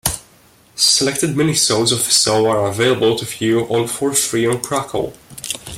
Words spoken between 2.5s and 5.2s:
available to view for free on Crackle.